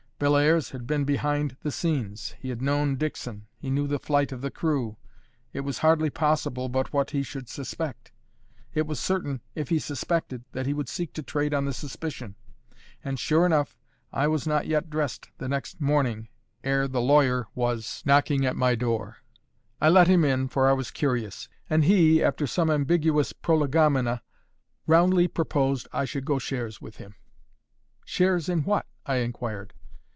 Bellairs 0.23 0.69
had 0.69 0.85
been 0.85 1.03
behind 1.03 1.57
the 1.63 1.71
scenes; 1.71 2.35
he 2.39 2.49
had 2.49 2.61
known 2.61 2.95
Dickson; 2.95 3.47
he 3.57 3.71
knew 3.71 3.87
the 3.87 3.97
flight 3.97 4.31
of 4.31 4.41
the 4.41 4.51
crew; 4.51 4.97
it 5.51 5.61
was 5.61 5.79
hardly 5.79 6.11
possible 6.11 6.69
but 6.69 6.93
what 6.93 7.09
he 7.09 7.23
should 7.23 7.49
suspect; 7.49 8.11
it 8.71 8.85
was 8.85 8.99
certain 8.99 9.41
if 9.55 9.69
he 9.69 9.79
suspected, 9.79 10.43
that 10.51 10.67
he 10.67 10.75
would 10.75 10.87
seek 10.87 11.11
to 11.13 11.23
trade 11.23 11.55
on 11.55 11.65
the 11.65 11.73
suspicion. 11.73 12.35
And 13.03 13.17
sure 13.19 13.47
enough, 13.47 13.75
I 14.13 14.27
was 14.27 14.45
not 14.45 14.67
yet 14.67 14.91
dressed 14.91 15.31
the 15.39 15.49
next 15.49 15.81
morning 15.81 16.27
ere 16.63 16.87
the 16.87 17.01
lawyer 17.01 17.47
was 17.55 18.03
knocking 18.05 18.45
at 18.45 18.55
my 18.55 18.75
door. 18.75 19.17
I 19.81 19.89
let 19.89 20.05
him 20.07 20.23
in, 20.23 20.49
for 20.49 20.69
I 20.69 20.73
was 20.73 20.91
curious; 20.91 21.49
and 21.67 21.83
he, 21.85 22.23
after 22.23 22.45
some 22.45 22.69
ambiguous 22.69 23.33
prolegomena, 23.33 24.21
roundly 24.85 25.27
proposed 25.27 25.87
I 25.91 26.05
should 26.05 26.25
go 26.25 26.37
shares 26.37 26.79
with 26.79 26.97
him. 26.97 27.15
"Shares 28.05 28.49
in 28.49 28.61
what?" 28.65 28.85
I 29.03 29.15
inquired. 29.15 29.73